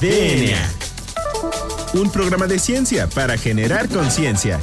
[0.00, 0.58] DNA.
[1.94, 4.60] Un programa de ciencia para generar conciencia.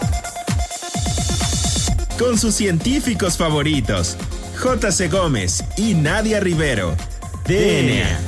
[2.19, 4.15] Con sus científicos favoritos,
[4.57, 5.07] J.C.
[5.07, 6.95] Gómez y Nadia Rivero.
[7.47, 8.19] DNA.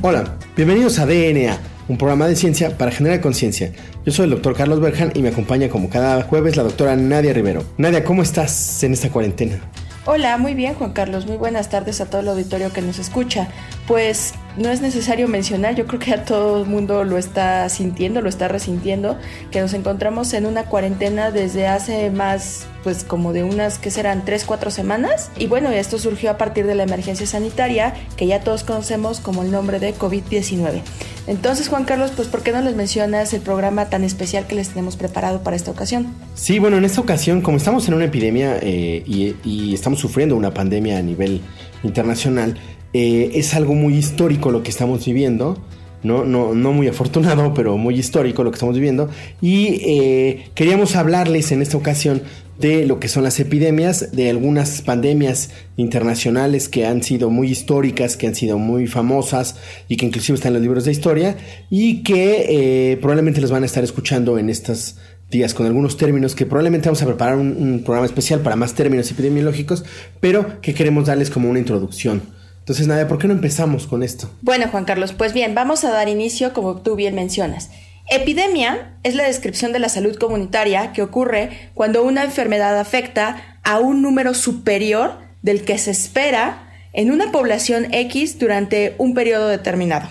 [0.00, 3.72] Hola, bienvenidos a DNA, un programa de ciencia para generar conciencia.
[4.04, 7.32] Yo soy el doctor Carlos Berjan y me acompaña como cada jueves la doctora Nadia
[7.32, 7.62] Rivero.
[7.78, 9.60] Nadia, ¿cómo estás en esta cuarentena?
[10.04, 13.46] Hola, muy bien Juan Carlos, muy buenas tardes a todo el auditorio que nos escucha.
[13.86, 18.20] Pues no es necesario mencionar, yo creo que a todo el mundo lo está sintiendo,
[18.20, 19.16] lo está resintiendo,
[19.52, 24.24] que nos encontramos en una cuarentena desde hace más, pues como de unas, que serán?
[24.24, 25.30] Tres, cuatro semanas.
[25.38, 29.44] Y bueno, esto surgió a partir de la emergencia sanitaria, que ya todos conocemos como
[29.44, 30.82] el nombre de COVID-19.
[31.26, 34.70] Entonces, Juan Carlos, pues ¿por qué no les mencionas el programa tan especial que les
[34.70, 36.08] tenemos preparado para esta ocasión?
[36.34, 39.02] Sí, bueno, en esta ocasión, como estamos en una epidemia eh,
[39.44, 41.40] y, estamos sufriendo una pandemia a nivel
[41.84, 42.58] internacional,
[42.92, 45.58] eh, es algo muy histórico lo que estamos viviendo.
[46.02, 49.08] No, no, no muy afortunado, pero muy histórico lo que estamos viviendo.
[49.40, 52.22] Y eh, queríamos hablarles en esta ocasión
[52.58, 58.16] de lo que son las epidemias, de algunas pandemias internacionales que han sido muy históricas,
[58.16, 59.56] que han sido muy famosas
[59.88, 61.36] y que inclusive están en los libros de historia
[61.70, 62.46] y que
[62.92, 64.96] eh, probablemente les van a estar escuchando en estos
[65.30, 69.10] días con algunos términos que probablemente vamos a preparar un programa especial para más términos
[69.10, 69.84] epidemiológicos,
[70.20, 72.22] pero que queremos darles como una introducción.
[72.62, 74.30] Entonces, Nadia, ¿por qué no empezamos con esto?
[74.40, 77.70] Bueno, Juan Carlos, pues bien, vamos a dar inicio como tú bien mencionas.
[78.08, 83.80] Epidemia es la descripción de la salud comunitaria que ocurre cuando una enfermedad afecta a
[83.80, 90.08] un número superior del que se espera en una población X durante un periodo determinado.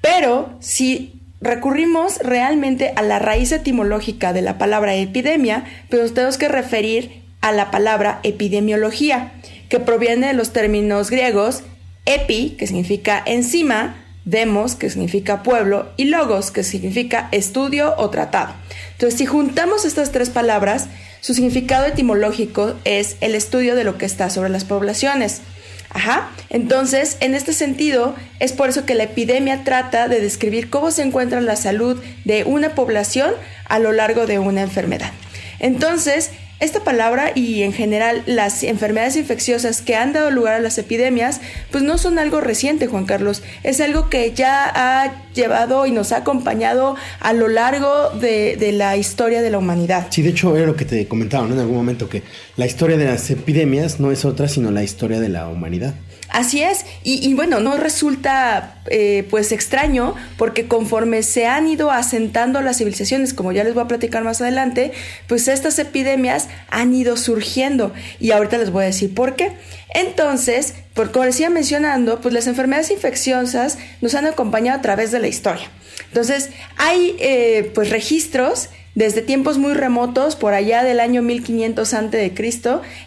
[0.00, 6.48] Pero si recurrimos realmente a la raíz etimológica de la palabra epidemia, pues tenemos que
[6.48, 9.32] referir a la palabra epidemiología,
[9.68, 11.62] que proviene de los términos griegos
[12.06, 18.54] epi, que significa encima, demos, que significa pueblo, y logos, que significa estudio o tratado.
[18.92, 20.88] Entonces, si juntamos estas tres palabras,
[21.20, 25.40] su significado etimológico es el estudio de lo que está sobre las poblaciones.
[25.90, 26.30] Ajá.
[26.50, 31.02] Entonces, en este sentido, es por eso que la epidemia trata de describir cómo se
[31.02, 33.32] encuentra la salud de una población
[33.66, 35.12] a lo largo de una enfermedad.
[35.60, 36.30] Entonces,
[36.64, 41.40] esta palabra y en general las enfermedades infecciosas que han dado lugar a las epidemias,
[41.70, 43.42] pues no son algo reciente, Juan Carlos.
[43.62, 48.96] Es algo que ya ha llevado y nos ha acompañado a lo largo de, la
[48.96, 50.06] historia de la humanidad.
[50.10, 52.22] Sí, de hecho era lo que te comentaba en algún momento, que
[52.56, 55.94] la historia de las epidemias no es otra sino la historia de la humanidad.
[56.34, 62.60] Así es, y, bueno, no resulta eh, pues extraño porque conforme se han ido asentando
[62.60, 64.90] las civilizaciones, como ya les voy a platicar más adelante,
[65.28, 69.52] pues estas epidemias han ido surgiendo y ahorita les voy a decir por qué.
[69.94, 75.20] Entonces, por como decía mencionando, pues las enfermedades infecciosas nos han acompañado a través de
[75.20, 75.70] la historia.
[76.08, 82.32] Entonces, hay eh, pues registros desde tiempos muy remotos, por allá del año 1500 a.C.,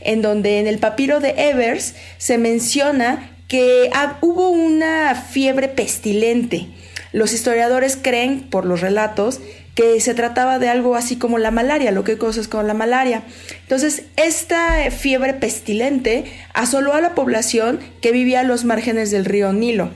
[0.02, 3.90] en donde en el papiro de Evers se menciona que
[4.22, 6.68] hubo una fiebre pestilente.
[7.14, 9.40] Los historiadores creen, por los relatos,
[9.76, 13.24] que se trataba de algo así como la malaria, lo que cosas como la malaria.
[13.62, 19.54] Entonces, esta fiebre pestilente asoló a la población que vivía a los márgenes del río
[19.54, 19.92] Nilo.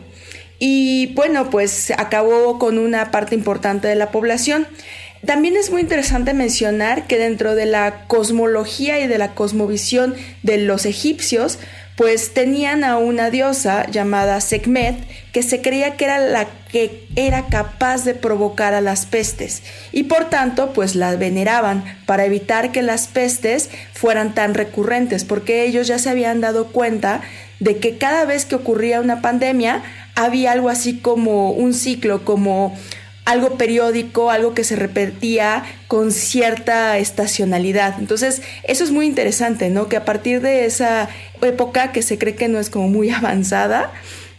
[0.60, 4.68] Y bueno, pues acabó con una parte importante de la población.
[5.26, 10.58] También es muy interesante mencionar que dentro de la cosmología y de la cosmovisión de
[10.58, 11.60] los egipcios,
[11.96, 14.96] pues tenían a una diosa llamada Sekhmet
[15.32, 19.62] que se creía que era la que era capaz de provocar a las pestes
[19.92, 25.66] y por tanto pues la veneraban para evitar que las pestes fueran tan recurrentes porque
[25.66, 27.22] ellos ya se habían dado cuenta
[27.60, 29.84] de que cada vez que ocurría una pandemia
[30.16, 32.76] había algo así como un ciclo como
[33.26, 37.96] algo periódico, algo que se repetía con cierta estacionalidad.
[38.00, 39.88] Entonces, eso es muy interesante, ¿no?
[39.88, 41.10] Que a partir de esa
[41.42, 43.92] época que se cree que no es como muy avanzada,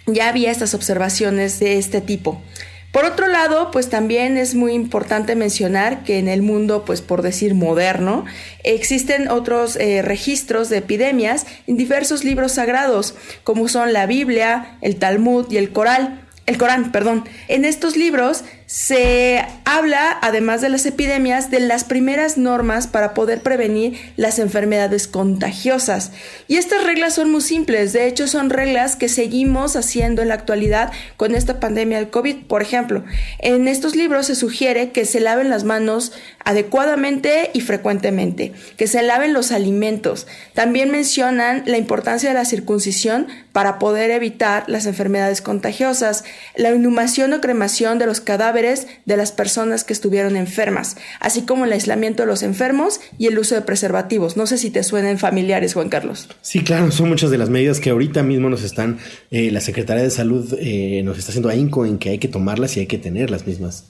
[0.07, 2.43] ya había estas observaciones de este tipo.
[2.91, 7.23] Por otro lado, pues también es muy importante mencionar que en el mundo, pues por
[7.23, 8.27] decir moderno,
[8.65, 13.15] existen otros eh, registros de epidemias en diversos libros sagrados,
[13.45, 17.25] como son la Biblia, el Talmud y el Coral el Corán, perdón.
[17.47, 18.43] En estos libros
[18.73, 25.07] se habla, además de las epidemias, de las primeras normas para poder prevenir las enfermedades
[25.07, 26.11] contagiosas.
[26.49, 30.35] Y estas reglas son muy simples, de hecho son reglas que seguimos haciendo en la
[30.35, 32.47] actualidad con esta pandemia del COVID.
[32.47, 33.05] Por ejemplo,
[33.41, 39.03] en estos libros se sugiere que se laven las manos adecuadamente y frecuentemente, que se
[39.03, 40.27] laven los alimentos.
[40.55, 46.25] También mencionan la importancia de la circuncisión para poder evitar las enfermedades contagiosas,
[46.57, 48.62] la inhumación o cremación de los cadáveres
[49.05, 53.39] de las personas que estuvieron enfermas, así como el aislamiento de los enfermos y el
[53.39, 54.37] uso de preservativos.
[54.37, 56.29] No sé si te suenen familiares, Juan Carlos.
[56.41, 58.99] Sí, claro, son muchas de las medidas que ahorita mismo nos están,
[59.31, 62.77] eh, la Secretaría de Salud eh, nos está haciendo ahínco en que hay que tomarlas
[62.77, 63.85] y hay que tener las mismas.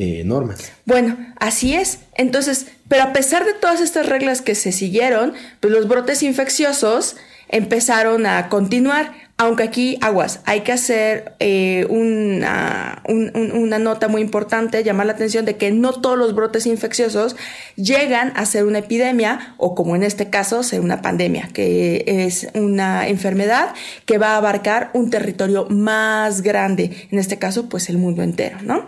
[0.00, 0.70] Eh, normas.
[0.84, 1.98] Bueno, así es.
[2.14, 7.16] Entonces, pero a pesar de todas estas reglas que se siguieron, pues los brotes infecciosos
[7.48, 9.27] empezaron a continuar.
[9.40, 15.44] Aunque aquí, aguas, hay que hacer eh, una, una nota muy importante, llamar la atención
[15.44, 17.36] de que no todos los brotes infecciosos
[17.76, 22.48] llegan a ser una epidemia o como en este caso, ser una pandemia, que es
[22.54, 23.74] una enfermedad
[24.06, 28.58] que va a abarcar un territorio más grande, en este caso, pues el mundo entero,
[28.62, 28.86] ¿no?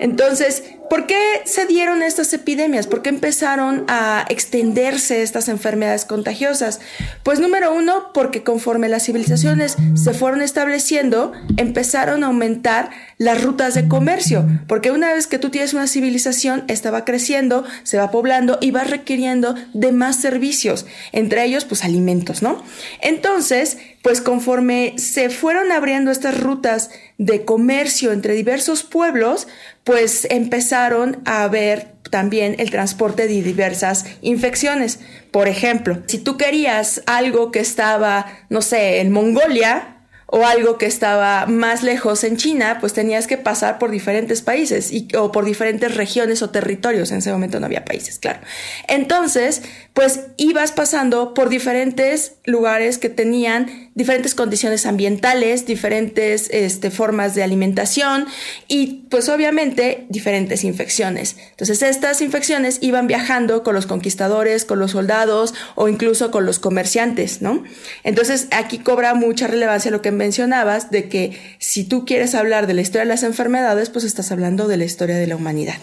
[0.00, 2.86] Entonces, ¿por qué se dieron estas epidemias?
[2.86, 6.80] ¿Por qué empezaron a extenderse estas enfermedades contagiosas?
[7.22, 13.74] Pues número uno, porque conforme las civilizaciones se fueron estableciendo, empezaron a aumentar las rutas
[13.74, 18.10] de comercio, porque una vez que tú tienes una civilización, esta va creciendo, se va
[18.10, 22.64] poblando y va requiriendo de más servicios, entre ellos pues alimentos, ¿no?
[23.02, 29.46] Entonces, pues conforme se fueron abriendo estas rutas de comercio entre diversos pueblos,
[29.84, 35.00] pues empezaron a haber también el transporte de diversas infecciones.
[35.30, 39.96] Por ejemplo, si tú querías algo que estaba, no sé, en Mongolia,
[40.32, 44.92] o algo que estaba más lejos en China, pues tenías que pasar por diferentes países
[45.18, 47.10] o por diferentes regiones o territorios.
[47.10, 48.38] En ese momento no había países, claro.
[48.86, 49.62] Entonces,
[49.92, 57.42] pues ibas pasando por diferentes lugares que tenían diferentes condiciones ambientales, diferentes este, formas de
[57.42, 58.26] alimentación
[58.68, 61.36] y pues obviamente diferentes infecciones.
[61.50, 66.60] Entonces estas infecciones iban viajando con los conquistadores, con los soldados o incluso con los
[66.60, 67.64] comerciantes, ¿no?
[68.04, 72.74] Entonces aquí cobra mucha relevancia lo que mencionabas de que si tú quieres hablar de
[72.74, 75.76] la historia de las enfermedades, pues estás hablando de la historia de la humanidad.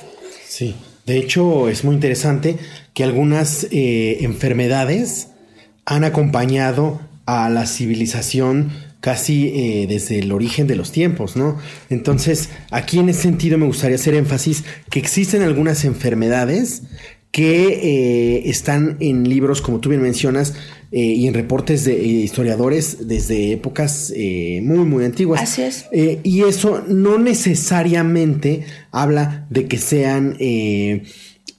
[0.48, 0.75] Sí,
[1.06, 2.57] de hecho es muy interesante
[2.94, 5.27] que algunas eh, enfermedades
[5.86, 8.71] han acompañado a la civilización
[9.01, 11.57] casi eh, desde el origen de los tiempos, ¿no?
[11.89, 16.83] Entonces, aquí en ese sentido me gustaría hacer énfasis que existen algunas enfermedades
[17.31, 20.56] que eh, están en libros, como tú bien mencionas,
[20.91, 25.41] eh, y en reportes de historiadores desde épocas muy, muy antiguas.
[25.41, 25.85] Así es.
[26.23, 30.38] y eso no necesariamente habla de que sean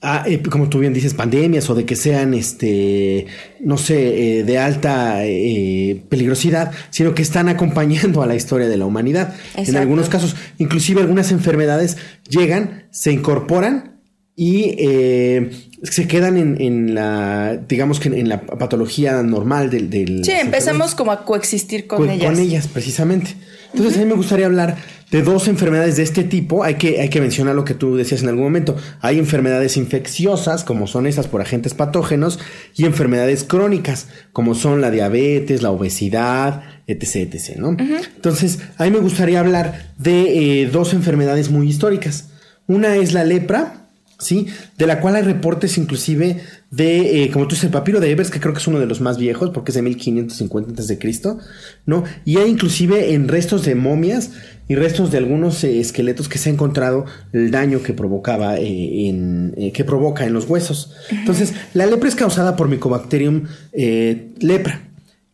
[0.01, 3.25] Ah, eh, como tú bien dices, pandemias o de que sean, este,
[3.59, 8.77] no sé, eh, de alta eh, peligrosidad, sino que están acompañando a la historia de
[8.77, 9.35] la humanidad.
[9.55, 11.97] En algunos casos, inclusive algunas enfermedades
[12.29, 13.99] llegan, se incorporan
[14.37, 14.77] y
[15.83, 19.89] se quedan en, la, digamos que en, la patología normal del...
[19.89, 22.31] del sí, empezamos como a coexistir con ellas.
[22.31, 23.35] Con ellas, precisamente.
[23.73, 24.77] Entonces a mí me gustaría hablar
[25.11, 26.63] de dos enfermedades de este tipo.
[26.63, 28.75] Hay que, hay que mencionar lo que tú decías en algún momento.
[29.01, 32.39] Hay enfermedades infecciosas, como son esas por agentes patógenos,
[32.75, 37.33] y enfermedades crónicas, como son la diabetes, la obesidad, etc.
[37.33, 37.75] etc ¿no?
[38.15, 42.29] Entonces, a mí me gustaría hablar de eh, dos enfermedades muy históricas.
[42.67, 43.88] Una es la lepra,
[44.19, 44.47] ¿sí?
[44.77, 48.29] De la cual hay reportes inclusive de, eh, como tú dices, el papiro de Evers,
[48.29, 50.99] que creo que es uno de los más viejos, porque es de 1550 a.C.,
[51.85, 52.03] ¿no?
[52.25, 54.31] Y hay inclusive en restos de momias
[54.67, 59.07] y restos de algunos eh, esqueletos que se ha encontrado el daño que provocaba eh,
[59.07, 60.93] en, que provoca en los huesos.
[61.09, 64.89] Entonces, la lepra es causada por Mycobacterium lepra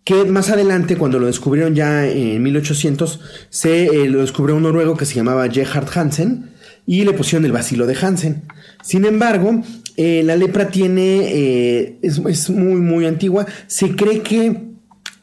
[0.05, 3.19] que más adelante, cuando lo descubrieron ya en 1800,
[3.50, 6.51] se lo descubrió un noruego que se llamaba Gerhard Hansen
[6.86, 8.43] y le pusieron el vacilo de Hansen.
[8.86, 9.63] Sin embargo,
[9.98, 13.48] eh, la lepra tiene, eh, es, muy, muy antigua.
[13.65, 14.62] Se cree que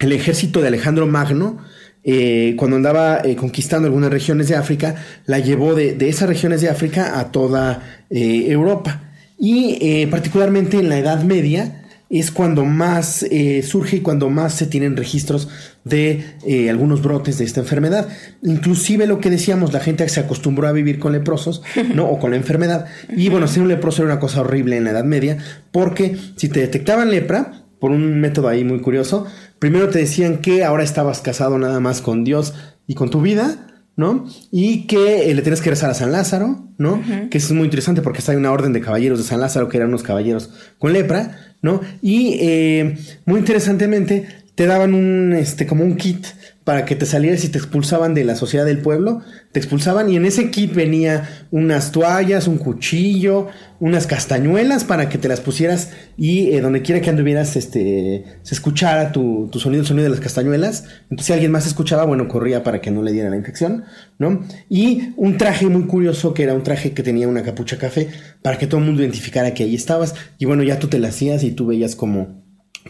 [0.00, 1.59] el ejército de Alejandro Magno,
[2.02, 6.71] eh, cuando andaba conquistando algunas regiones de África, la llevó de, de esas regiones de
[6.71, 9.12] África a toda Europa.
[9.38, 11.81] Y particularmente en la Edad Media,
[12.19, 15.49] es cuando más eh, surge y cuando más se tienen registros
[15.85, 18.07] de eh, algunos brotes de esta enfermedad.
[18.42, 21.62] Inclusive lo que decíamos, la gente se acostumbró a vivir con leprosos,
[21.95, 22.07] ¿no?
[22.09, 22.87] O con la enfermedad.
[23.16, 25.38] Y bueno, ser un leproso era una cosa horrible en la Edad Media,
[25.71, 29.26] porque si te detectaban lepra, por un método ahí muy curioso,
[29.59, 32.54] primero te decían que ahora estabas casado nada más con Dios
[32.87, 33.66] y con tu vida,
[33.97, 34.26] ¿no?
[34.50, 37.02] Y que eh, le tienes que rezar a San Lázaro, ¿no?
[37.31, 39.69] Que eso es muy interesante porque está en una orden de caballeros de San Lázaro,
[39.69, 41.81] que eran unos caballeros con lepra, ¿no?
[42.02, 46.26] Y eh, muy interesantemente te daban un, este, como un kit
[46.64, 50.16] para que te salieras y te expulsaban de la sociedad del pueblo, te expulsaban y
[50.16, 53.49] en ese kit venía unas toallas, un cuchillo,
[53.81, 58.54] unas castañuelas para que te las pusieras y eh, donde quiera que anduvieras este, se
[58.54, 60.85] escuchara tu, tu, sonido, el sonido de las castañuelas.
[61.04, 63.85] Entonces si alguien más escuchaba, bueno, corría para que no le diera la infección,
[64.19, 64.42] ¿no?
[64.69, 68.09] Y un traje muy curioso que era un traje que tenía una capucha café
[68.40, 71.09] para que todo el mundo identificara que ahí estabas y bueno, ya tú te la
[71.09, 72.40] hacías y tú veías cómo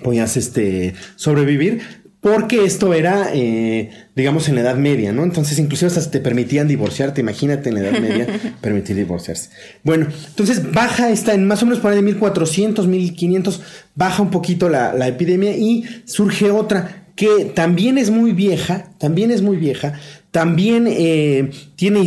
[0.03, 5.25] podías este, sobrevivir porque esto era, eh, digamos, en la Edad Media, ¿no?
[5.25, 8.27] Entonces, inclusive hasta te permitían divorciarte, imagínate en la Edad Media
[8.63, 9.51] permitir divorciarse.
[9.83, 13.61] Bueno, entonces baja esta, en más o menos por ahí de 1400, 1500,
[13.97, 19.31] baja un poquito la, la epidemia y surge otra que también es muy vieja, también
[19.31, 19.95] es muy vieja,
[20.31, 22.03] también eh, tiene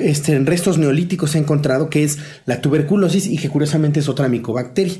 [0.00, 4.28] este, restos neolíticos se ha encontrado, que es la tuberculosis y que curiosamente es otra
[4.28, 4.94] micobacteria.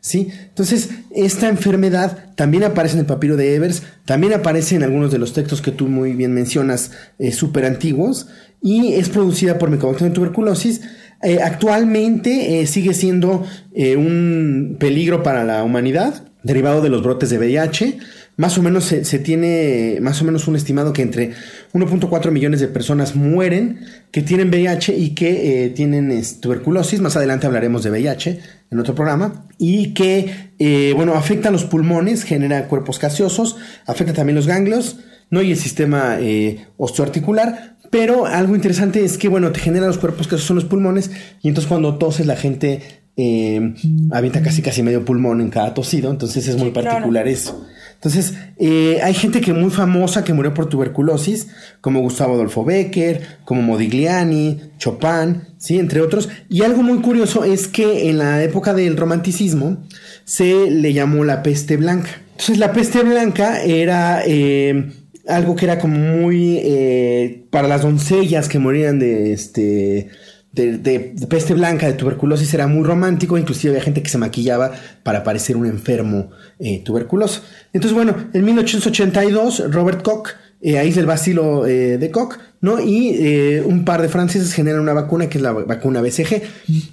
[0.00, 0.28] ¿Sí?
[0.48, 5.18] Entonces, esta enfermedad también aparece en el papiro de Evers, también aparece en algunos de
[5.18, 8.28] los textos que tú muy bien mencionas, eh, súper antiguos,
[8.62, 10.80] y es producida por Mycobacterium tuberculosis.
[11.22, 17.38] Eh, actualmente eh, sigue siendo un peligro para la humanidad, derivado de los brotes de
[17.38, 17.98] VIH.
[18.36, 21.32] Más o menos se, tiene más o menos un estimado que entre
[21.74, 23.80] 1.4 millones de personas mueren
[24.12, 27.00] que tienen VIH y que tienen tuberculosis.
[27.00, 28.40] Más adelante hablaremos de VIH
[28.70, 34.36] en otro programa, y que, eh, bueno, afecta los pulmones, genera cuerpos gaseosos, afecta también
[34.36, 34.98] los ganglios,
[35.30, 35.42] ¿no?
[35.42, 40.26] Y el sistema eh, osteoarticular, pero algo interesante es que, bueno, te genera los cuerpos
[40.26, 41.10] gaseosos en los pulmones,
[41.42, 42.80] y entonces cuando toses la gente
[43.16, 43.74] eh,
[44.12, 47.66] avienta casi casi medio pulmón en cada tosido, entonces es muy particular eso.
[48.02, 51.48] Entonces, eh, hay gente que muy famosa que murió por tuberculosis,
[51.82, 55.78] como Gustavo Adolfo Becker, como Modigliani, Chopin, ¿sí?
[55.78, 56.30] entre otros.
[56.48, 59.84] Y algo muy curioso es que en la época del romanticismo
[60.24, 62.08] se le llamó la peste blanca.
[62.30, 64.92] Entonces, la peste blanca era eh,
[65.28, 70.08] algo que era como muy eh, para las doncellas que morían de este
[70.52, 75.22] de, peste blanca, de tuberculosis, era muy romántico, inclusive había gente que se maquillaba para
[75.22, 77.42] parecer un enfermo eh, tuberculoso.
[77.72, 80.30] Entonces, bueno, en 1882, Robert Koch,
[80.62, 82.80] eh, ahí es el vacilo eh, de Koch, ¿no?
[82.80, 86.42] Y un par de franceses generan una vacuna que es la vacuna BCG.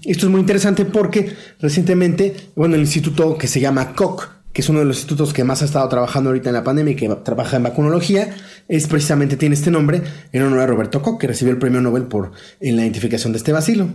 [0.06, 4.70] Esto es muy interesante porque recientemente, bueno, el instituto que se llama Koch, que es
[4.70, 7.08] uno de los institutos que más ha estado trabajando ahorita en la pandemia y que
[7.24, 8.36] trabaja en vacunología,
[8.68, 10.02] es precisamente tiene este nombre
[10.34, 13.38] en honor a Roberto Koch, que recibió el premio Nobel por en la identificación de
[13.38, 13.88] este vacilo.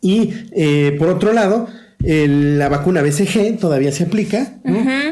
[0.00, 1.68] Y eh, por otro lado,
[2.00, 4.54] la vacuna BCG todavía se aplica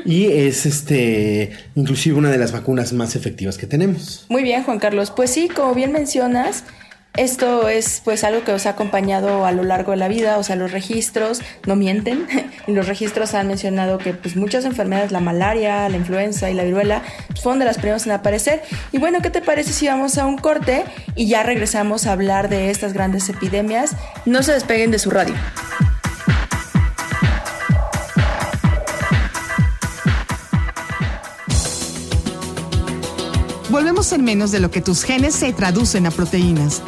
[0.04, 4.26] y es este inclusive una de las vacunas más efectivas que tenemos.
[4.30, 5.12] Muy bien, Juan Carlos.
[5.12, 6.64] Pues sí, como bien mencionas,
[7.14, 10.42] esto es pues algo que os ha acompañado a lo largo de la vida, o
[10.42, 12.26] sea, los registros no mienten.
[12.66, 17.02] los registros han mencionado que pues muchas enfermedades, la malaria, la influenza y la viruela,
[17.28, 18.62] pues, fueron de las primeras en aparecer.
[18.92, 22.48] Y bueno, ¿qué te parece si vamos a un corte y ya regresamos a hablar
[22.48, 23.94] de estas grandes epidemias?
[24.24, 25.34] No se despeguen de su radio.
[33.68, 36.82] Volvemos en menos de lo que tus genes se traducen a proteínas.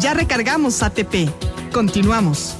[0.00, 1.30] Ya recargamos ATP.
[1.72, 2.54] Continuamos.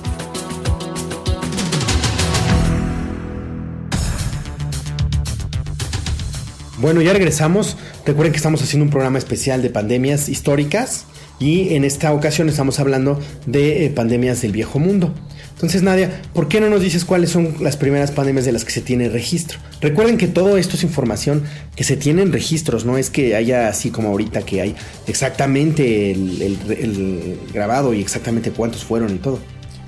[6.79, 7.77] Bueno, ya regresamos.
[8.07, 11.05] Recuerden que estamos haciendo un programa especial de pandemias históricas
[11.39, 15.13] y en esta ocasión estamos hablando de eh, pandemias del viejo mundo.
[15.57, 18.73] Entonces, Nadia, ¿por qué no nos dices cuáles son las primeras pandemias de las que
[18.73, 19.59] se tiene registro?
[19.81, 21.45] Recuerden que todo esto es información
[21.75, 26.11] que se tiene en registros, no es que haya así como ahorita que hay exactamente
[26.11, 29.39] el, grabado y exactamente cuántos fueron y todo.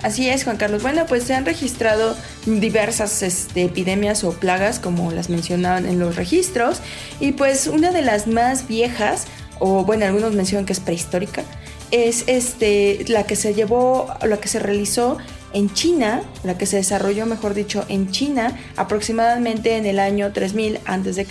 [0.02, 0.80] Así es, Juan Carlos.
[0.80, 6.16] Bueno, pues se han registrado diversas este, epidemias o plagas, como las mencionaban en los
[6.16, 6.78] registros,
[7.20, 9.26] y pues una de las más viejas,
[9.58, 11.42] o bueno, algunos mencionan que es prehistórica,
[11.90, 15.18] es este, la que se llevó, la que se realizó
[15.52, 20.80] en China, la que se desarrolló, mejor dicho, en China aproximadamente en el año 3000
[20.84, 21.26] a.C.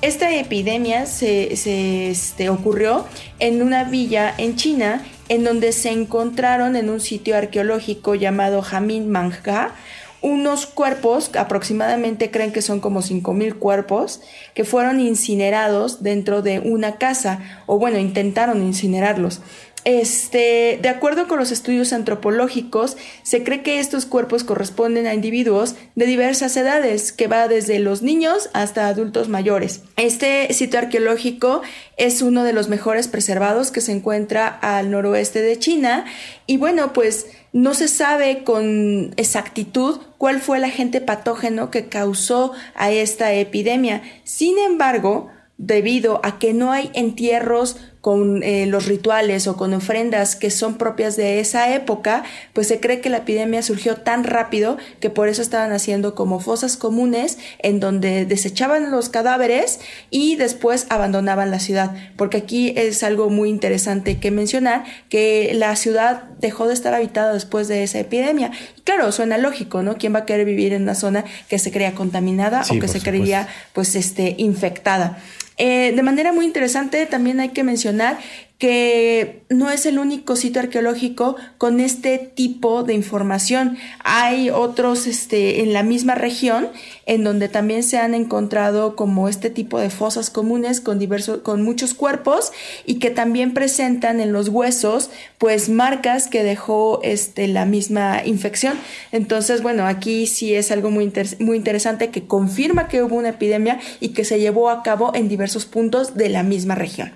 [0.00, 3.04] Esta epidemia se, este, ocurrió
[3.40, 9.10] en una villa en China en donde se encontraron en un sitio arqueológico llamado Hamin
[9.10, 9.74] Manga
[10.20, 14.20] unos cuerpos, aproximadamente creen que son como 5.000 cuerpos,
[14.52, 19.40] que fueron incinerados dentro de una casa, o bueno, intentaron incinerarlos.
[19.84, 25.76] Este, de acuerdo con los estudios antropológicos, se cree que estos cuerpos corresponden a individuos
[25.94, 29.82] de diversas edades, que va desde los niños hasta adultos mayores.
[29.96, 31.62] Este sitio arqueológico
[31.96, 36.04] es uno de los mejores preservados que se encuentra al noroeste de China
[36.46, 42.52] y bueno, pues no se sabe con exactitud cuál fue el agente patógeno que causó
[42.74, 44.02] a esta epidemia.
[44.24, 50.36] Sin embargo, debido a que no hay entierros con eh, los rituales o con ofrendas
[50.36, 54.78] que son propias de esa época, pues se cree que la epidemia surgió tan rápido
[55.00, 60.86] que por eso estaban haciendo como fosas comunes en donde desechaban los cadáveres y después
[60.90, 61.94] abandonaban la ciudad.
[62.16, 67.32] Porque aquí es algo muy interesante que mencionar, que la ciudad dejó de estar habitada
[67.32, 68.52] después de esa epidemia.
[68.76, 69.96] Y claro, suena lógico, ¿no?
[69.96, 73.00] ¿Quién va a querer vivir en una zona que se crea contaminada o que se
[73.00, 75.18] creía pues este infectada?
[75.58, 78.18] Eh, de manera muy interesante también hay que mencionar
[78.58, 83.78] que no es el único sitio arqueológico con este tipo de información.
[84.02, 86.68] Hay otros este, en la misma región
[87.06, 91.62] en donde también se han encontrado como este tipo de fosas comunes con, diversos, con
[91.62, 92.50] muchos cuerpos
[92.84, 98.76] y que también presentan en los huesos pues marcas que dejó este, la misma infección.
[99.12, 103.78] Entonces, bueno, aquí sí es algo muy, muy interesante que confirma que hubo una epidemia
[104.00, 107.12] y que se llevó a cabo en diversos puntos de la misma región.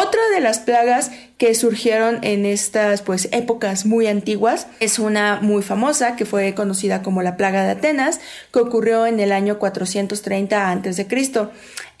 [0.00, 5.62] Otra de las plagas que surgieron en estas pues épocas muy antiguas es una muy
[5.62, 8.20] famosa que fue conocida como la plaga de Atenas
[8.52, 11.06] que ocurrió en el año 430 a.C.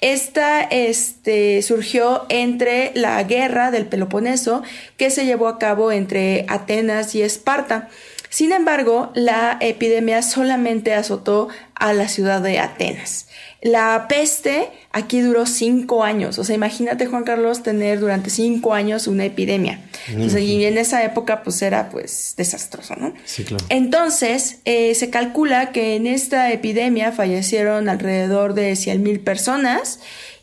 [0.00, 4.62] Esta este, surgió entre la guerra del Peloponeso
[4.96, 7.88] que se llevó a cabo entre Atenas y Esparta.
[8.28, 13.27] Sin embargo, la epidemia solamente azotó a la ciudad de Atenas.
[13.60, 16.38] La peste aquí duró cinco años.
[16.38, 19.80] O sea, imagínate, Juan Carlos, tener durante cinco años una epidemia.
[20.08, 23.14] y en esa época, pues era pues desastroso, ¿no?
[23.24, 23.64] Sí, claro.
[23.68, 29.98] Entonces, eh, se calcula que en esta epidemia fallecieron alrededor de 100 mil personas.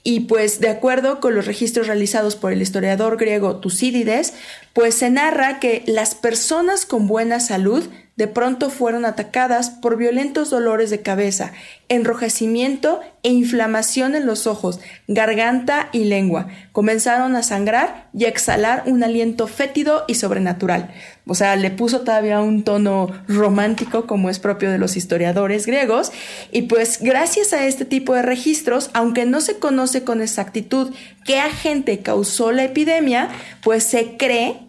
[0.07, 4.34] Y pues de acuerdo con los registros realizados por el historiador griego Tucídides,
[4.74, 10.50] pues se narra que las personas con buena salud de pronto fueron atacadas por violentos
[10.50, 11.51] dolores de cabeza,
[11.89, 16.48] enrojecimiento e inflamación en los ojos, garganta y lengua.
[16.72, 20.93] Comenzaron a sangrar y a exhalar un aliento fétido y sobrenatural.
[21.27, 26.12] O sea, le puso todavía un tono romántico como es propio de los historiadores griegos.
[26.51, 30.93] Y pues gracias a este tipo de registros, aunque no se conoce con exactitud
[31.25, 33.28] qué agente causó la epidemia,
[33.62, 34.60] pues se cree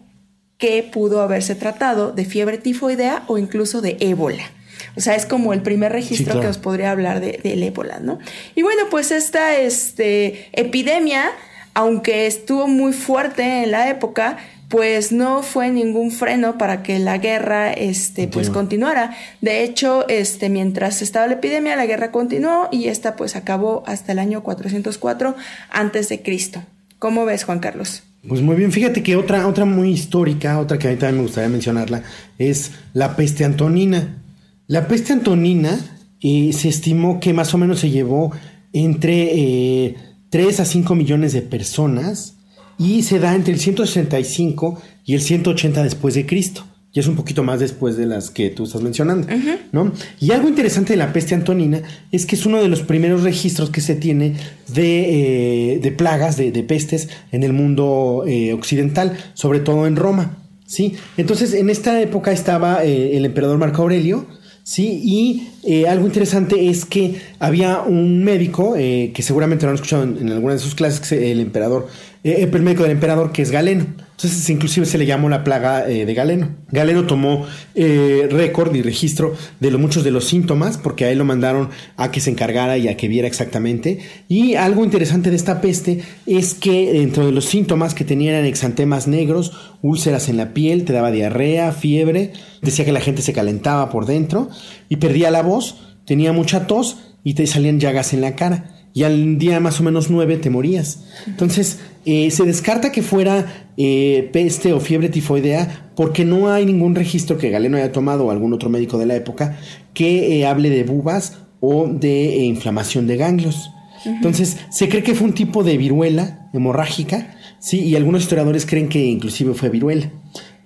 [0.57, 4.51] que pudo haberse tratado de fiebre tifoidea o incluso de ébola.
[4.95, 8.19] O sea, es como el primer registro que os podría hablar de, del ébola, ¿no?
[8.55, 11.29] Y bueno, pues esta este, epidemia,
[11.75, 14.37] aunque estuvo muy fuerte en la época,
[14.69, 19.15] pues no fue ningún freno para que la guerra este pues continuara.
[19.39, 24.11] De hecho, este mientras estaba la epidemia, la guerra continuó y esta pues acabó hasta
[24.11, 25.35] el año 404
[25.69, 26.63] antes de Cristo.
[26.99, 28.03] ¿Cómo ves, Juan Carlos?
[28.25, 31.23] Pues muy bien, fíjate que otra, otra muy histórica, otra que a mí también me
[31.23, 32.03] gustaría mencionarla,
[32.37, 34.21] es la peste antonina.
[34.67, 35.79] La peste antonina
[36.21, 38.31] eh, se estimó que más o menos se llevó
[38.73, 39.95] entre
[40.29, 42.35] 3 eh, a 5 millones de personas
[42.77, 46.66] y se da entre el 165 y el 180 después de Cristo
[46.97, 49.27] y es un poquito más después de las que tú estás mencionando,
[49.71, 49.91] ¿no?
[50.19, 53.69] Y algo interesante de la peste antonina es que es uno de los primeros registros
[53.69, 54.33] que se tiene
[54.69, 60.95] de, eh, plagas, de, pestes en el mundo eh, occidental, sobre todo en Roma, ¿sí?
[61.17, 64.25] Entonces, en esta época estaba eh, el emperador Marco Aurelio,
[64.63, 64.99] ¿sí?
[65.03, 70.53] Y algo interesante es que había un médico, que seguramente lo han escuchado en, alguna
[70.53, 71.89] de sus clases, el emperador,
[72.23, 73.85] el médico del emperador, que es Galeno.
[74.17, 76.49] Entonces, inclusive se le llamó la plaga eh, de Galeno.
[76.71, 81.19] Galeno tomó eh, récord y registro de lo, muchos de los síntomas, porque a él
[81.19, 83.99] lo mandaron a que se encargara y a que viera exactamente.
[84.27, 88.45] Y algo interesante de esta peste es que dentro de los síntomas que tenían eran
[88.45, 89.51] exantemas negros,
[89.83, 94.07] úlceras en la piel, te daba diarrea, fiebre, decía que la gente se calentaba por
[94.07, 94.49] dentro
[94.89, 95.75] y perdía la voz,
[96.05, 99.83] tenía mucha tos y te salían llagas en la cara y al día más o
[99.83, 101.03] menos nueve te morías.
[101.27, 103.45] Entonces, eh, se descarta que fuera
[103.77, 108.31] eh, peste o fiebre tifoidea porque no hay ningún registro que Galeno haya tomado o
[108.31, 109.59] algún otro médico de la época
[109.93, 113.69] que eh, hable de bubas o de inflamación de ganglios.
[114.03, 118.89] Entonces, se cree que fue un tipo de viruela hemorrágica, sí, y algunos historiadores creen
[118.89, 120.11] que inclusive fue viruela.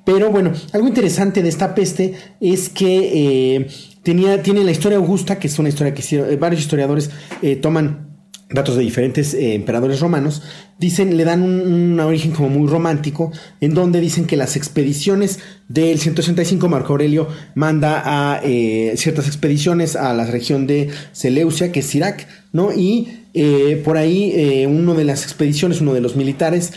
[0.05, 3.67] Pero bueno, algo interesante de esta peste es que
[4.03, 7.09] tenía, tiene la historia augusta, que es una historia que varios historiadores
[7.61, 8.10] toman
[8.53, 10.41] datos de diferentes eh, emperadores romanos,
[10.79, 15.99] dicen, le dan un, origen como muy romántico, en donde dicen que las expediciones del
[15.99, 21.95] 165 Marco Aurelio manda a eh, ciertas expediciones a la región de Seleucia, que es
[21.95, 22.73] Irak, ¿no?
[22.73, 26.73] Y eh, por ahí uno de las expediciones, uno de los militares,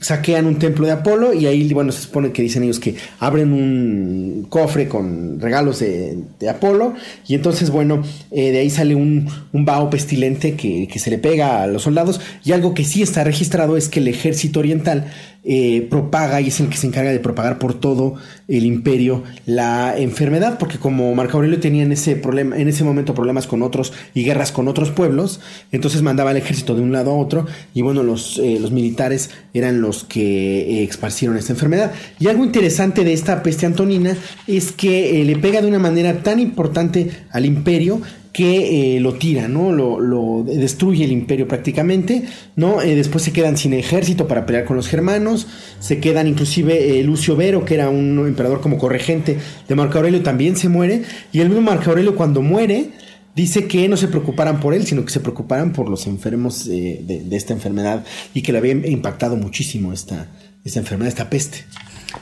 [0.00, 3.52] saquean un templo de Apolo y ahí, bueno, se supone que dicen ellos que abren
[3.52, 6.94] un cofre con regalos de, Apolo
[7.26, 11.62] y entonces, bueno, de ahí sale un, un vaho pestilente que, que, se le pega
[11.62, 15.06] a los soldados y algo que sí está registrado es que el ejército oriental
[15.48, 18.16] eh, propaga y es el que se encarga de propagar por todo
[18.48, 23.14] el imperio la enfermedad, porque como Marco Aurelio tenía en ese, problema, en ese momento
[23.14, 25.38] problemas con otros y guerras con otros pueblos,
[25.70, 29.30] entonces mandaba al ejército de un lado a otro y bueno, los, eh, los militares
[29.54, 31.92] eran los que eh, esparcieron esta enfermedad.
[32.18, 36.40] Y algo interesante de esta peste antonina es que le pega de una manera tan
[36.40, 38.00] importante al imperio
[38.36, 39.72] que eh, lo tira, ¿no?
[39.72, 42.82] Lo, destruye el imperio prácticamente, ¿no?
[42.82, 45.46] Eh, después se quedan sin ejército para pelear con los germanos,
[45.80, 50.22] se quedan inclusive eh, Lucio Vero, que era un emperador como corregente de Marco Aurelio,
[50.22, 52.90] también se muere, y el mismo Marco Aurelio cuando muere,
[53.36, 57.28] dice que no se preocuparan por él, sino que se preocuparan por los enfermos de,
[57.30, 60.26] esta enfermedad y que le había impactado muchísimo esta,
[60.64, 61.64] esta enfermedad, esta peste.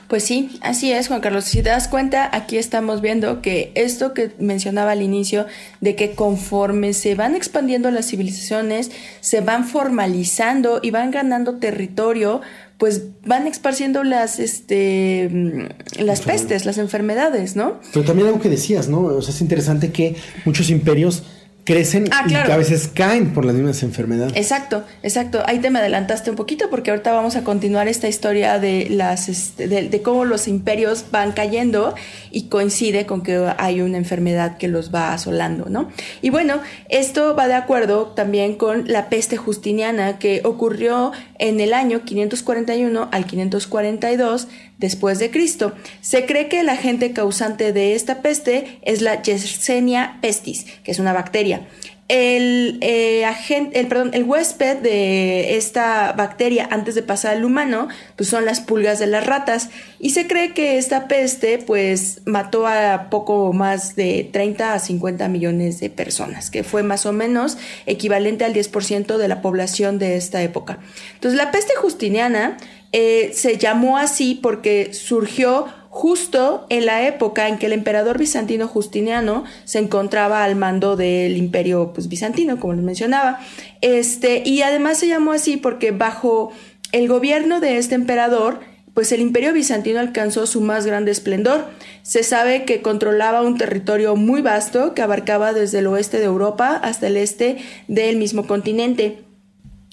[0.09, 1.45] Pues sí, así es, Juan Carlos.
[1.45, 5.47] Si te das cuenta, aquí estamos viendo que esto que mencionaba al inicio,
[5.81, 12.41] de que conforme se van expandiendo las civilizaciones, se van formalizando y van ganando territorio,
[12.79, 17.81] pues van esparciendo las, este, mm, las pestes, las enfermedades, ¿no?
[17.93, 19.01] Pero también algo que decías, ¿no?
[19.01, 21.23] O sea, es interesante que muchos imperios
[21.65, 24.35] crecen ah, y a veces caen por las mismas enfermedades.
[24.37, 25.43] Exacto, exacto.
[25.47, 29.29] Ahí te me adelantaste un poquito porque ahorita vamos a continuar esta historia de las
[29.29, 31.95] este, de, cómo los imperios van cayendo
[32.31, 35.89] y coincide con que hay una enfermedad que los va asolando, ¿no?
[36.21, 41.73] Y bueno, esto va de acuerdo también con la peste justiniana que ocurrió en el
[41.73, 44.49] año 541 al 542
[44.79, 45.73] después de Cristo.
[46.01, 50.99] Se cree que el agente causante de esta peste es la Yersinia pestis, que es
[50.99, 51.67] una bacteria.
[52.07, 57.89] El, eh, agente, el, perdón, el huésped de esta bacteria antes de pasar al humano,
[58.17, 59.71] pues son las pulgas de las ratas.
[59.99, 65.29] Y se cree que esta peste, pues, mató a poco más de 30 a 50
[65.29, 67.57] millones de personas, que fue más o menos
[67.87, 70.81] equivalente al 10% de la población de esta época.
[71.15, 72.59] Entonces, la peste justiniana
[72.97, 78.69] eh, se llamó así porque surgió justo en la época en que el emperador bizantino
[78.69, 83.41] Justiniano se encontraba al mando del imperio pues, bizantino, como les mencionaba.
[83.81, 86.53] Este, y además se llamó así porque bajo
[86.93, 88.61] el gobierno de este emperador,
[88.95, 91.67] pues el imperio bizantino alcanzó su más grande esplendor.
[92.03, 96.77] Se sabe que controlaba un territorio muy vasto que abarcaba desde el oeste de Europa
[96.81, 97.57] hasta el este
[97.89, 99.24] del mismo continente.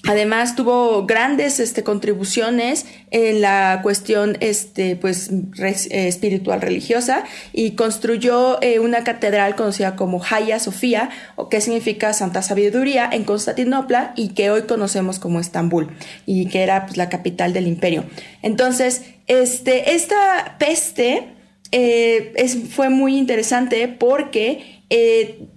[0.08, 8.60] Además tuvo grandes este, contribuciones en la cuestión este, pues, eh, espiritual religiosa y construyó
[8.62, 14.30] eh, una catedral conocida como Hagia Sofía, o que significa Santa Sabiduría, en Constantinopla y
[14.30, 15.90] que hoy conocemos como Estambul
[16.26, 18.04] y que era pues, la capital del imperio.
[18.42, 21.28] Entonces, este, esta peste
[21.70, 22.32] eh,
[22.70, 24.82] fue muy interesante porque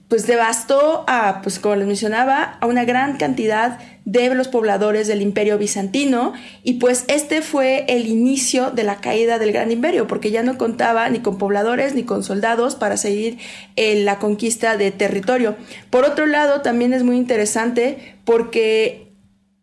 [0.08, 5.22] pues devastó a, pues como les mencionaba, a una gran cantidad de los pobladores del
[5.22, 10.30] imperio bizantino y pues este fue el inicio de la caída del gran imperio porque
[10.30, 13.40] ya no contaba ni con pobladores ni con soldados para seguir
[13.76, 15.56] en la conquista de territorio.
[15.90, 19.05] Por otro lado, también es muy interesante porque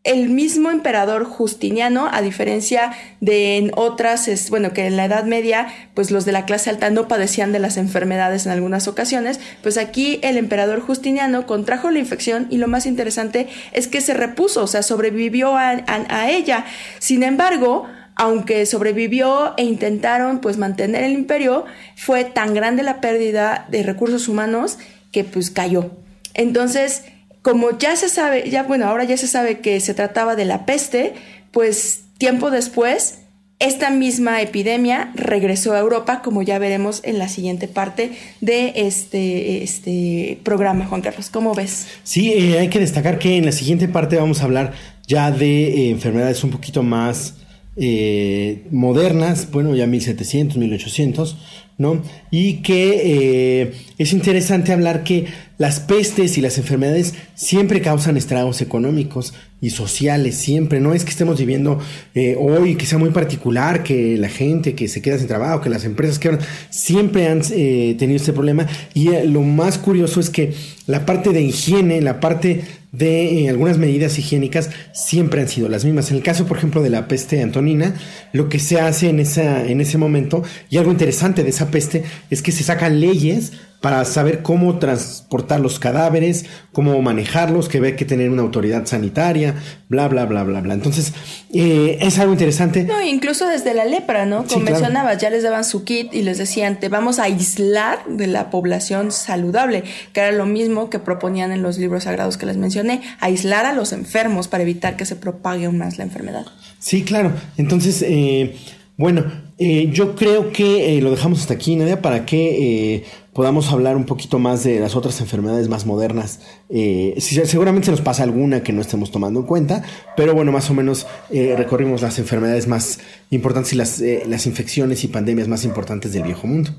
[0.05, 5.25] el mismo emperador Justiniano, a diferencia de en otras, es, bueno, que en la Edad
[5.25, 9.39] Media, pues los de la clase alta no padecían de las enfermedades en algunas ocasiones,
[9.63, 14.15] pues aquí el emperador Justiniano contrajo la infección y lo más interesante es que se
[14.15, 16.65] repuso, o sea, sobrevivió a, a ella.
[16.99, 17.87] Sin embargo,
[18.17, 24.27] aunque sobrevivió e intentaron pues mantener el imperio, fue tan grande la pérdida de recursos
[24.27, 24.79] humanos
[25.13, 25.93] que pues cayó.
[26.35, 27.05] Entonces,
[27.43, 30.65] como ya se sabe, ya bueno, ahora ya se sabe que se trataba de la
[30.65, 31.15] peste,
[31.51, 33.19] pues tiempo después
[33.63, 39.63] esta misma epidemia regresó a Europa, como ya veremos en la siguiente parte de este,
[39.63, 41.31] este programa, Juan Carlos.
[41.31, 41.87] ¿Cómo ves?
[42.03, 44.73] Sí, eh, hay que destacar que en la siguiente parte vamos a hablar
[45.07, 47.35] ya de eh, enfermedades un poquito más
[47.77, 51.37] eh, modernas, bueno, ya 1700, 1800,
[51.79, 52.03] ¿no?
[52.31, 55.27] Y que eh, es interesante hablar que
[55.59, 60.81] las pestes y las enfermedades siempre causan estragos económicos y sociales, siempre.
[60.81, 61.79] No es que estemos viviendo
[62.15, 65.71] eh, hoy que sea muy particular, que la gente que se queda sin trabajo, que
[65.71, 66.37] las empresas que
[66.71, 68.67] siempre han eh, tenido este problema.
[68.93, 70.53] Y lo más curioso es que
[70.87, 76.11] la parte de higiene, la parte de algunas medidas higiénicas siempre han sido las mismas.
[76.11, 77.95] En el caso, por ejemplo, de la peste antonina,
[78.33, 82.05] lo que se hace en, esa, en ese momento, y algo interesante de esa peste,
[82.31, 87.97] es que se sacan leyes para saber cómo transportar los cadáveres, cómo manejarlos, que ve
[87.97, 89.57] que tener una autoridad sanitaria,
[89.89, 90.73] bla, bla, bla, bla, bla.
[90.73, 91.13] Entonces,
[91.53, 92.85] eh, es algo interesante.
[92.85, 94.47] No, incluso desde la lepra, ¿no?
[94.47, 98.29] Como mencionabas, ya les daban su kit y les decían, te vamos a aislar de
[98.29, 102.57] la población saludable, que era lo mismo que proponían en los libros sagrados que les
[102.57, 106.47] mencioné, aislar a los enfermos para evitar que se propague aún más la enfermedad.
[106.79, 107.33] Sí, claro.
[107.57, 108.55] Entonces, eh,
[109.03, 109.25] bueno,
[109.59, 114.39] eh, yo creo que lo dejamos hasta aquí, Nadia, para que podamos hablar un poquito
[114.39, 116.41] más de las otras enfermedades más modernas.
[116.69, 119.83] Eh, seguramente se nos pasa alguna que no estemos tomando en cuenta,
[120.17, 124.47] pero bueno, más o menos eh, recorrimos las enfermedades más importantes y las, eh, las
[124.47, 126.71] infecciones y pandemias más importantes del viejo mundo.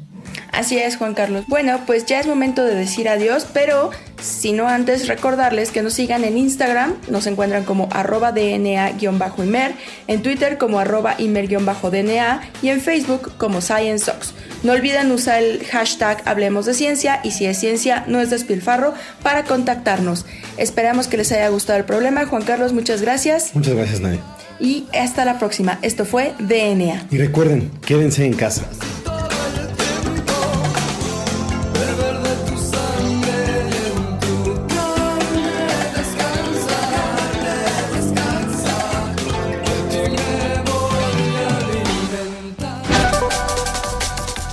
[0.52, 1.46] Así es, Juan Carlos.
[1.48, 3.90] Bueno, pues ya es momento de decir adiós, pero
[4.22, 9.74] si no antes recordarles que nos sigan en Instagram, nos encuentran como arroba DNA-Imer,
[10.08, 14.34] en Twitter como arroba Imer-DNA y en Facebook como ScienceSox.
[14.64, 18.94] No olviden usar el hashtag Hablemos de Ciencia y si es ciencia, no es despilfarro,
[19.22, 20.26] para contactarnos.
[20.58, 22.26] Esperamos que les haya gustado el problema.
[22.26, 23.54] Juan Carlos, muchas gracias.
[23.54, 24.20] Muchas gracias, Nadie.
[24.60, 25.80] Y hasta la próxima.
[25.82, 27.08] Esto fue DNA.
[27.12, 28.64] Y recuerden, quédense en casa.